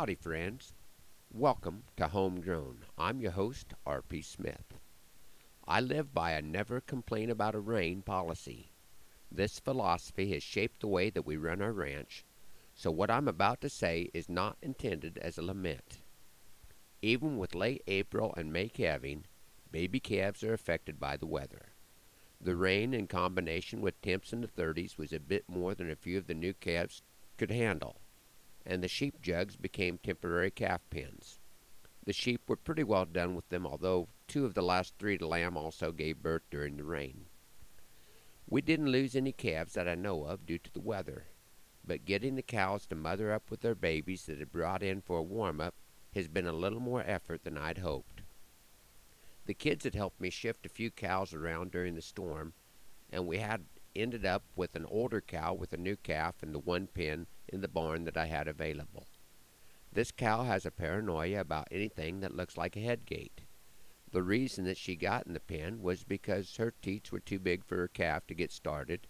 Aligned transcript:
Howdy, 0.00 0.14
friends. 0.14 0.72
Welcome 1.30 1.82
to 1.98 2.08
Homegrown. 2.08 2.86
I'm 2.96 3.20
your 3.20 3.32
host, 3.32 3.74
R.P. 3.84 4.22
Smith. 4.22 4.78
I 5.68 5.82
live 5.82 6.14
by 6.14 6.30
a 6.30 6.40
never 6.40 6.80
complain 6.80 7.28
about 7.28 7.54
a 7.54 7.60
rain 7.60 8.00
policy. 8.00 8.72
This 9.30 9.60
philosophy 9.60 10.32
has 10.32 10.42
shaped 10.42 10.80
the 10.80 10.88
way 10.88 11.10
that 11.10 11.26
we 11.26 11.36
run 11.36 11.60
our 11.60 11.74
ranch, 11.74 12.24
so 12.74 12.90
what 12.90 13.10
I'm 13.10 13.28
about 13.28 13.60
to 13.60 13.68
say 13.68 14.08
is 14.14 14.26
not 14.26 14.56
intended 14.62 15.18
as 15.18 15.36
a 15.36 15.42
lament. 15.42 16.00
Even 17.02 17.36
with 17.36 17.54
late 17.54 17.82
April 17.86 18.32
and 18.38 18.50
May 18.50 18.70
calving, 18.70 19.26
baby 19.70 20.00
calves 20.00 20.42
are 20.42 20.54
affected 20.54 20.98
by 20.98 21.18
the 21.18 21.26
weather. 21.26 21.74
The 22.40 22.56
rain 22.56 22.94
in 22.94 23.06
combination 23.06 23.82
with 23.82 24.00
temps 24.00 24.32
in 24.32 24.40
the 24.40 24.48
30s 24.48 24.96
was 24.96 25.12
a 25.12 25.20
bit 25.20 25.44
more 25.46 25.74
than 25.74 25.90
a 25.90 25.94
few 25.94 26.16
of 26.16 26.26
the 26.26 26.32
new 26.32 26.54
calves 26.54 27.02
could 27.36 27.50
handle 27.50 28.00
and 28.66 28.82
the 28.82 28.88
sheep 28.88 29.20
jugs 29.22 29.56
became 29.56 29.98
temporary 29.98 30.50
calf 30.50 30.80
pens. 30.90 31.38
The 32.04 32.12
sheep 32.12 32.42
were 32.48 32.56
pretty 32.56 32.84
well 32.84 33.04
done 33.04 33.34
with 33.34 33.48
them, 33.48 33.66
although 33.66 34.08
two 34.26 34.44
of 34.44 34.54
the 34.54 34.62
last 34.62 34.94
three 34.98 35.18
to 35.18 35.26
lamb 35.26 35.56
also 35.56 35.92
gave 35.92 36.22
birth 36.22 36.42
during 36.50 36.76
the 36.76 36.84
rain. 36.84 37.26
We 38.48 38.62
didn't 38.62 38.90
lose 38.90 39.14
any 39.14 39.32
calves 39.32 39.74
that 39.74 39.88
I 39.88 39.94
know 39.94 40.24
of 40.24 40.46
due 40.46 40.58
to 40.58 40.72
the 40.72 40.80
weather, 40.80 41.26
but 41.84 42.04
getting 42.04 42.36
the 42.36 42.42
cows 42.42 42.86
to 42.86 42.94
mother 42.94 43.32
up 43.32 43.50
with 43.50 43.60
their 43.60 43.74
babies 43.74 44.26
that 44.26 44.38
had 44.38 44.52
brought 44.52 44.82
in 44.82 45.00
for 45.00 45.18
a 45.18 45.22
warm 45.22 45.60
up 45.60 45.74
has 46.14 46.28
been 46.28 46.46
a 46.46 46.52
little 46.52 46.80
more 46.80 47.04
effort 47.06 47.44
than 47.44 47.56
I'd 47.56 47.78
hoped. 47.78 48.22
The 49.46 49.54
kids 49.54 49.84
had 49.84 49.94
helped 49.94 50.20
me 50.20 50.30
shift 50.30 50.66
a 50.66 50.68
few 50.68 50.90
cows 50.90 51.32
around 51.32 51.70
during 51.70 51.94
the 51.94 52.02
storm, 52.02 52.52
and 53.10 53.26
we 53.26 53.38
had 53.38 53.64
ended 53.94 54.24
up 54.24 54.44
with 54.54 54.74
an 54.74 54.86
older 54.86 55.20
cow 55.20 55.54
with 55.54 55.72
a 55.72 55.76
new 55.76 55.96
calf 55.96 56.42
in 56.42 56.52
the 56.52 56.58
one 56.58 56.86
pen 56.86 57.26
in 57.48 57.60
the 57.60 57.68
barn 57.68 58.04
that 58.04 58.16
I 58.16 58.26
had 58.26 58.48
available. 58.48 59.06
This 59.92 60.12
cow 60.12 60.44
has 60.44 60.64
a 60.64 60.70
paranoia 60.70 61.40
about 61.40 61.68
anything 61.70 62.20
that 62.20 62.36
looks 62.36 62.56
like 62.56 62.76
a 62.76 62.80
head 62.80 63.06
gate. 63.06 63.42
The 64.12 64.22
reason 64.22 64.64
that 64.64 64.76
she 64.76 64.96
got 64.96 65.26
in 65.26 65.34
the 65.34 65.40
pen 65.40 65.82
was 65.82 66.04
because 66.04 66.56
her 66.56 66.72
teats 66.82 67.10
were 67.10 67.20
too 67.20 67.38
big 67.38 67.64
for 67.64 67.76
her 67.76 67.88
calf 67.88 68.26
to 68.26 68.34
get 68.34 68.52
started, 68.52 69.06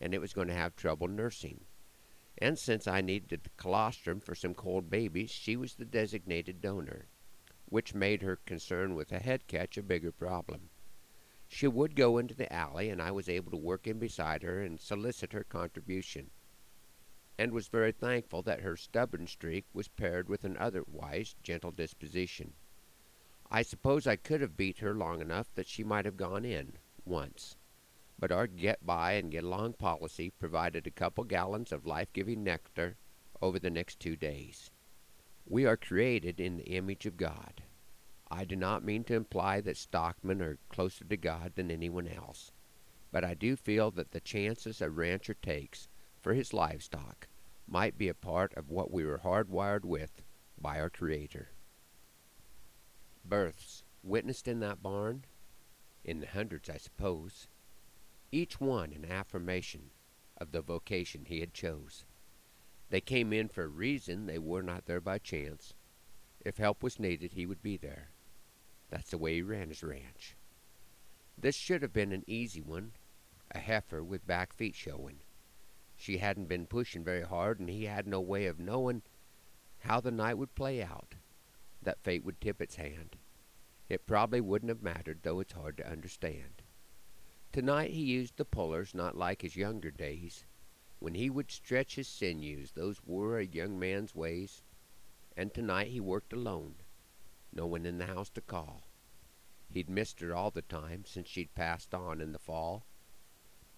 and 0.00 0.14
it 0.14 0.20
was 0.20 0.32
going 0.32 0.48
to 0.48 0.54
have 0.54 0.76
trouble 0.76 1.08
nursing. 1.08 1.64
And 2.38 2.58
since 2.58 2.86
I 2.86 3.02
needed 3.02 3.44
the 3.44 3.50
colostrum 3.56 4.20
for 4.20 4.34
some 4.34 4.54
cold 4.54 4.90
babies, 4.90 5.30
she 5.30 5.56
was 5.56 5.74
the 5.74 5.84
designated 5.84 6.60
donor, 6.60 7.08
which 7.66 7.94
made 7.94 8.22
her 8.22 8.36
concern 8.36 8.94
with 8.94 9.12
a 9.12 9.18
head 9.18 9.46
catch 9.46 9.78
a 9.78 9.82
bigger 9.82 10.12
problem. 10.12 10.70
She 11.54 11.68
would 11.68 11.94
go 11.96 12.16
into 12.16 12.34
the 12.34 12.50
alley, 12.50 12.88
and 12.88 13.02
I 13.02 13.10
was 13.10 13.28
able 13.28 13.50
to 13.50 13.58
work 13.58 13.86
in 13.86 13.98
beside 13.98 14.42
her 14.42 14.62
and 14.62 14.80
solicit 14.80 15.34
her 15.34 15.44
contribution, 15.44 16.30
and 17.38 17.52
was 17.52 17.68
very 17.68 17.92
thankful 17.92 18.40
that 18.44 18.62
her 18.62 18.74
stubborn 18.74 19.26
streak 19.26 19.66
was 19.74 19.86
paired 19.86 20.30
with 20.30 20.44
an 20.44 20.56
otherwise 20.56 21.36
gentle 21.42 21.70
disposition. 21.70 22.54
I 23.50 23.60
suppose 23.60 24.06
I 24.06 24.16
could 24.16 24.40
have 24.40 24.56
beat 24.56 24.78
her 24.78 24.94
long 24.94 25.20
enough 25.20 25.52
that 25.54 25.66
she 25.66 25.84
might 25.84 26.06
have 26.06 26.16
gone 26.16 26.46
in, 26.46 26.78
once, 27.04 27.58
but 28.18 28.32
our 28.32 28.46
get 28.46 28.86
by 28.86 29.12
and 29.12 29.30
get 29.30 29.44
along 29.44 29.74
policy 29.74 30.30
provided 30.30 30.86
a 30.86 30.90
couple 30.90 31.22
gallons 31.24 31.70
of 31.70 31.84
life 31.84 32.10
giving 32.14 32.42
nectar 32.42 32.96
over 33.42 33.58
the 33.58 33.70
next 33.70 34.00
two 34.00 34.16
days. 34.16 34.70
We 35.44 35.66
are 35.66 35.76
created 35.76 36.40
in 36.40 36.56
the 36.56 36.70
image 36.70 37.04
of 37.04 37.18
God. 37.18 37.62
I 38.34 38.46
do 38.46 38.56
not 38.56 38.82
mean 38.82 39.04
to 39.04 39.14
imply 39.14 39.60
that 39.60 39.76
stockmen 39.76 40.40
are 40.40 40.58
closer 40.70 41.04
to 41.04 41.16
God 41.18 41.52
than 41.54 41.70
anyone 41.70 42.08
else, 42.08 42.50
but 43.12 43.24
I 43.24 43.34
do 43.34 43.56
feel 43.56 43.90
that 43.90 44.12
the 44.12 44.20
chances 44.20 44.80
a 44.80 44.88
rancher 44.88 45.34
takes 45.34 45.86
for 46.22 46.32
his 46.32 46.54
livestock 46.54 47.28
might 47.68 47.98
be 47.98 48.08
a 48.08 48.14
part 48.14 48.54
of 48.54 48.70
what 48.70 48.90
we 48.90 49.04
were 49.04 49.18
hardwired 49.18 49.84
with 49.84 50.22
by 50.58 50.80
our 50.80 50.88
Creator. 50.88 51.50
Births 53.22 53.84
witnessed 54.02 54.48
in 54.48 54.60
that 54.60 54.82
barn, 54.82 55.26
in 56.02 56.20
the 56.20 56.26
hundreds, 56.26 56.70
I 56.70 56.78
suppose, 56.78 57.48
each 58.32 58.58
one 58.58 58.94
an 58.94 59.04
affirmation 59.04 59.90
of 60.38 60.52
the 60.52 60.62
vocation 60.62 61.26
he 61.26 61.40
had 61.40 61.52
chose. 61.52 62.06
They 62.88 63.02
came 63.02 63.34
in 63.34 63.48
for 63.48 63.64
a 63.64 63.68
reason, 63.68 64.24
they 64.24 64.38
were 64.38 64.62
not 64.62 64.86
there 64.86 65.02
by 65.02 65.18
chance. 65.18 65.74
If 66.40 66.56
help 66.56 66.82
was 66.82 66.98
needed, 66.98 67.32
he 67.32 67.44
would 67.44 67.62
be 67.62 67.76
there. 67.76 68.08
That's 68.92 69.08
the 69.08 69.16
way 69.16 69.36
he 69.36 69.42
ran 69.42 69.70
his 69.70 69.82
ranch. 69.82 70.36
This 71.38 71.56
should 71.56 71.80
have 71.80 71.94
been 71.94 72.12
an 72.12 72.24
easy 72.26 72.60
one, 72.60 72.92
a 73.50 73.58
heifer 73.58 74.04
with 74.04 74.26
back 74.26 74.52
feet 74.52 74.74
showing. 74.74 75.20
She 75.96 76.18
hadn't 76.18 76.44
been 76.44 76.66
pushing 76.66 77.02
very 77.02 77.22
hard, 77.22 77.58
and 77.58 77.70
he 77.70 77.86
had 77.86 78.06
no 78.06 78.20
way 78.20 78.44
of 78.44 78.60
knowing 78.60 79.00
how 79.78 80.00
the 80.02 80.10
night 80.10 80.34
would 80.34 80.54
play 80.54 80.82
out, 80.82 81.14
that 81.80 82.04
fate 82.04 82.22
would 82.22 82.38
tip 82.38 82.60
its 82.60 82.76
hand. 82.76 83.16
It 83.88 84.06
probably 84.06 84.42
wouldn't 84.42 84.68
have 84.68 84.82
mattered, 84.82 85.20
though 85.22 85.40
it's 85.40 85.54
hard 85.54 85.78
to 85.78 85.90
understand. 85.90 86.60
Tonight 87.50 87.92
he 87.92 88.02
used 88.02 88.36
the 88.36 88.44
pullers 88.44 88.94
not 88.94 89.16
like 89.16 89.40
his 89.40 89.56
younger 89.56 89.90
days, 89.90 90.44
when 90.98 91.14
he 91.14 91.30
would 91.30 91.50
stretch 91.50 91.94
his 91.94 92.08
sinews. 92.08 92.72
Those 92.72 93.00
were 93.06 93.38
a 93.38 93.46
young 93.46 93.78
man's 93.78 94.14
ways. 94.14 94.62
And 95.34 95.54
tonight 95.54 95.88
he 95.88 96.00
worked 96.00 96.34
alone, 96.34 96.74
no 97.54 97.66
one 97.66 97.84
in 97.84 97.98
the 97.98 98.06
house 98.06 98.30
to 98.30 98.40
call. 98.40 98.88
He'd 99.72 99.90
missed 99.90 100.20
her 100.20 100.34
all 100.34 100.50
the 100.50 100.62
time 100.62 101.04
since 101.06 101.28
she'd 101.28 101.54
passed 101.54 101.94
on 101.94 102.20
in 102.20 102.32
the 102.32 102.38
fall. 102.38 102.84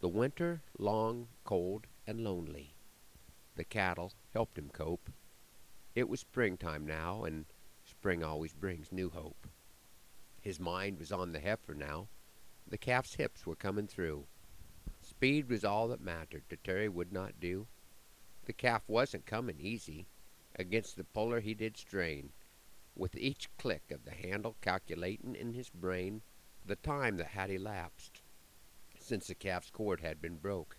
The 0.01 0.09
winter 0.09 0.63
long, 0.79 1.29
cold, 1.45 1.87
and 2.07 2.23
lonely. 2.23 2.75
The 3.57 3.65
cattle 3.65 4.13
helped 4.33 4.59
him 4.59 4.71
cope. 4.73 5.11
It 5.95 6.09
was 6.09 6.21
springtime 6.21 6.87
now, 6.87 7.25
and 7.25 7.47
spring 7.85 8.23
always 8.23 8.53
brings 8.53 8.91
new 8.91 9.11
hope. 9.11 9.49
His 10.41 10.61
mind 10.61 10.99
was 10.99 11.13
on 11.13 11.33
the 11.33 11.41
heifer 11.41 11.75
now. 11.75 12.09
The 12.67 12.79
calf's 12.79 13.15
hips 13.15 13.47
were 13.47 13.57
coming 13.57 13.87
through. 13.87 14.27
Speed 15.01 15.49
was 15.49 15.65
all 15.65 15.89
that 15.89 16.01
mattered. 16.01 16.49
To 16.51 16.57
tarry 16.57 16.89
would 16.89 17.13
not 17.13 17.41
do. 17.41 17.67
The 18.47 18.53
calf 18.53 18.83
wasn't 18.89 19.27
coming 19.27 19.59
easy. 19.59 20.07
Against 20.57 20.97
the 20.97 21.05
puller 21.05 21.41
he 21.41 21.55
did 21.55 21.77
strain 21.77 22.33
with 22.97 23.17
each 23.17 23.49
click 23.59 23.91
of 23.91 24.05
the 24.05 24.13
handle 24.13 24.57
calculating 24.61 25.35
in 25.35 25.53
his 25.53 25.71
brain 25.71 26.23
the 26.65 26.77
time 26.77 27.17
that 27.17 27.29
had 27.29 27.51
elapsed 27.51 28.23
since 28.99 29.27
the 29.27 29.35
calf's 29.35 29.71
cord 29.71 30.01
had 30.01 30.23
been 30.23 30.37
broke. 30.37 30.79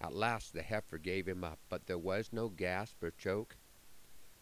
At 0.00 0.14
last 0.14 0.52
the 0.52 0.62
heifer 0.62 0.98
gave 0.98 1.26
him 1.26 1.42
up, 1.42 1.58
but 1.68 1.86
there 1.86 1.98
was 1.98 2.32
no 2.32 2.48
gasp 2.48 3.02
or 3.02 3.10
choke. 3.10 3.56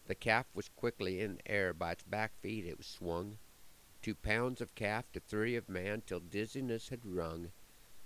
The 0.05 0.15
calf 0.15 0.45
was 0.53 0.69
quickly 0.69 1.21
in 1.21 1.41
air 1.45 1.73
by 1.73 1.93
its 1.93 2.03
back 2.03 2.33
feet 2.41 2.65
it 2.65 2.77
was 2.77 2.87
swung, 2.87 3.37
two 4.01 4.15
pounds 4.15 4.61
of 4.61 4.75
calf 4.75 5.11
to 5.13 5.19
three 5.19 5.55
of 5.55 5.69
man 5.69 6.03
till 6.05 6.19
dizziness 6.19 6.89
had 6.89 7.05
wrung 7.05 7.51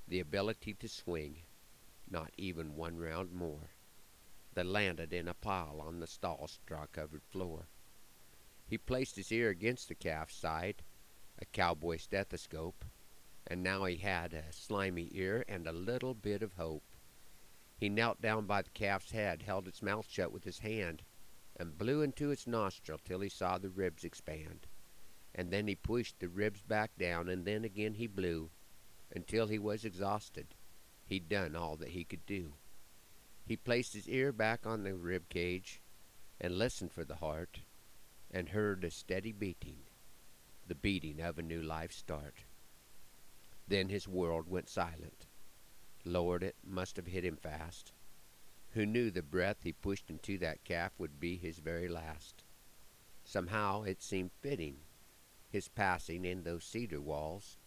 the 0.07 0.19
ability 0.19 0.73
to 0.75 0.87
swing, 0.87 1.41
not 2.09 2.31
even 2.37 2.75
one 2.75 2.97
round 2.97 3.31
more. 3.31 3.71
They 4.53 4.63
landed 4.63 5.11
in 5.11 5.27
a 5.27 5.33
pile 5.33 5.81
on 5.81 5.99
the 5.99 6.07
stall 6.07 6.47
straw 6.47 6.85
covered 6.91 7.23
floor. 7.23 7.67
He 8.67 8.79
placed 8.79 9.15
his 9.15 9.31
ear 9.31 9.49
against 9.49 9.89
the 9.89 9.95
calf's 9.95 10.35
side, 10.35 10.81
a 11.37 11.45
cowboy 11.45 11.97
stethoscope, 11.97 12.83
and 13.45 13.61
now 13.61 13.85
he 13.85 13.97
had 13.97 14.33
a 14.33 14.51
slimy 14.51 15.09
ear 15.11 15.45
and 15.47 15.67
a 15.67 15.71
little 15.71 16.15
bit 16.15 16.41
of 16.41 16.53
hope. 16.53 16.83
He 17.77 17.89
knelt 17.89 18.21
down 18.21 18.47
by 18.47 18.63
the 18.63 18.71
calf's 18.71 19.11
head, 19.11 19.43
held 19.43 19.67
its 19.67 19.83
mouth 19.83 20.07
shut 20.09 20.31
with 20.31 20.45
his 20.45 20.59
hand, 20.59 21.03
and 21.55 21.77
blew 21.77 22.01
into 22.01 22.31
its 22.31 22.47
nostril 22.47 22.97
till 22.97 23.19
he 23.19 23.29
saw 23.29 23.59
the 23.59 23.69
ribs 23.69 24.03
expand. 24.03 24.65
And 25.35 25.51
then 25.51 25.67
he 25.67 25.75
pushed 25.75 26.19
the 26.19 26.27
ribs 26.27 26.63
back 26.63 26.97
down, 26.97 27.29
and 27.29 27.45
then 27.45 27.65
again 27.65 27.93
he 27.93 28.07
blew, 28.07 28.49
until 29.11 29.45
he 29.45 29.59
was 29.59 29.85
exhausted. 29.85 30.55
He'd 31.05 31.29
done 31.29 31.55
all 31.55 31.75
that 31.77 31.89
he 31.89 32.03
could 32.03 32.25
do. 32.25 32.53
He 33.45 33.57
placed 33.57 33.93
his 33.93 34.09
ear 34.09 34.31
back 34.31 34.65
on 34.65 34.81
the 34.81 34.95
rib 34.95 35.29
cage 35.29 35.81
and 36.41 36.57
listened 36.57 36.91
for 36.91 37.05
the 37.05 37.17
heart 37.17 37.59
and 38.35 38.49
heard 38.49 38.83
a 38.83 38.91
steady 38.91 39.31
beating, 39.31 39.77
the 40.67 40.75
beating 40.75 41.21
of 41.21 41.39
a 41.39 41.41
new 41.41 41.61
life 41.61 41.93
start. 41.93 42.43
Then 43.65 43.87
his 43.87 44.09
world 44.09 44.49
went 44.49 44.67
silent. 44.67 45.25
Lord, 46.03 46.43
it 46.43 46.57
must 46.61 46.97
have 46.97 47.07
hit 47.07 47.23
him 47.23 47.37
fast. 47.37 47.93
Who 48.73 48.85
knew 48.85 49.09
the 49.09 49.21
breath 49.21 49.59
he 49.63 49.71
pushed 49.71 50.09
into 50.09 50.37
that 50.39 50.65
calf 50.65 50.91
would 50.97 51.17
be 51.17 51.37
his 51.37 51.59
very 51.59 51.87
last? 51.87 52.43
Somehow 53.23 53.83
it 53.83 54.03
seemed 54.03 54.31
fitting, 54.41 54.79
his 55.49 55.69
passing 55.69 56.25
in 56.25 56.43
those 56.43 56.65
cedar 56.65 56.99
walls, 56.99 57.57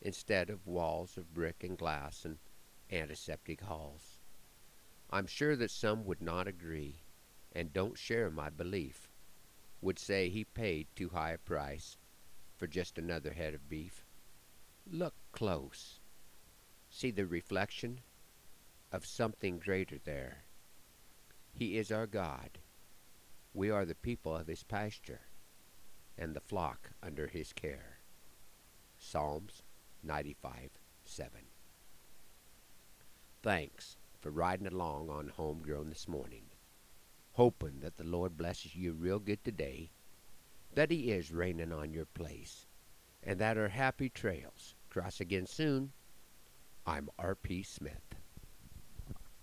instead 0.00 0.48
of 0.48 0.66
walls 0.66 1.18
of 1.18 1.34
brick 1.34 1.62
and 1.62 1.76
glass 1.76 2.24
and 2.24 2.38
antiseptic 2.90 3.60
halls. 3.60 4.16
I'm 5.10 5.26
sure 5.26 5.54
that 5.54 5.70
some 5.70 6.06
would 6.06 6.22
not 6.22 6.48
agree, 6.48 7.02
and 7.52 7.74
don't 7.74 7.98
share 7.98 8.30
my 8.30 8.48
belief 8.48 9.10
would 9.84 9.98
say 9.98 10.30
he 10.30 10.44
paid 10.44 10.86
too 10.96 11.10
high 11.10 11.32
a 11.32 11.38
price 11.38 11.98
for 12.56 12.66
just 12.66 12.96
another 12.96 13.34
head 13.34 13.52
of 13.52 13.68
beef. 13.68 14.06
Look 14.90 15.12
close. 15.30 16.00
See 16.88 17.10
the 17.10 17.26
reflection 17.26 18.00
of 18.90 19.04
something 19.04 19.58
greater 19.58 19.98
there. 20.02 20.44
He 21.52 21.76
is 21.76 21.92
our 21.92 22.06
God. 22.06 22.58
We 23.52 23.68
are 23.68 23.84
the 23.84 23.94
people 23.94 24.34
of 24.34 24.46
his 24.46 24.62
pasture, 24.62 25.20
and 26.16 26.34
the 26.34 26.40
flock 26.40 26.90
under 27.02 27.26
his 27.26 27.52
care. 27.52 27.98
Psalms 28.96 29.62
95 30.02 30.70
7. 31.04 31.30
Thanks 33.42 33.98
for 34.18 34.30
riding 34.30 34.66
along 34.66 35.10
on 35.10 35.28
Homegrown 35.28 35.90
this 35.90 36.08
morning. 36.08 36.53
Hoping 37.34 37.80
that 37.80 37.96
the 37.96 38.04
Lord 38.04 38.36
blesses 38.36 38.76
you 38.76 38.92
real 38.92 39.18
good 39.18 39.42
today, 39.44 39.90
that 40.72 40.90
He 40.90 41.10
is 41.10 41.32
raining 41.32 41.72
on 41.72 41.92
your 41.92 42.06
place, 42.06 42.66
and 43.22 43.40
that 43.40 43.58
our 43.58 43.68
happy 43.68 44.08
trails 44.08 44.74
cross 44.88 45.20
again 45.20 45.46
soon. 45.46 45.92
I'm 46.86 47.10
R.P. 47.18 47.62
Smith. 47.64 48.14